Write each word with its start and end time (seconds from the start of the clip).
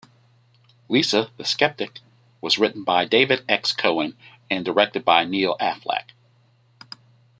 "Lisa 0.89 1.29
the 1.37 1.45
Skeptic" 1.45 1.99
was 2.41 2.57
written 2.57 2.83
by 2.83 3.05
David 3.05 3.43
X. 3.47 3.71
Cohen, 3.71 4.17
and 4.49 4.65
directed 4.65 5.05
by 5.05 5.25
Neil 5.25 5.55
Affleck. 5.61 6.13